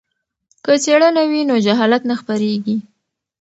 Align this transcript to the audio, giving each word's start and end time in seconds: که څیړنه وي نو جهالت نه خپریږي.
که 0.63 0.73
څیړنه 0.83 1.23
وي 1.31 1.41
نو 1.49 1.55
جهالت 1.65 2.01
نه 2.09 2.15
خپریږي. 2.21 2.77